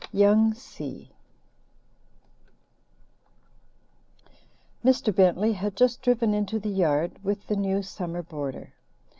Young 0.11 0.55
Si 0.55 1.11
Mr. 4.83 5.13
Bentley 5.15 5.53
had 5.53 5.75
just 5.75 6.01
driven 6.01 6.33
into 6.33 6.57
the 6.57 6.69
yard 6.69 7.23
with 7.23 7.45
the 7.45 7.55
new 7.55 7.83
summer 7.83 8.23
boarder. 8.23 8.73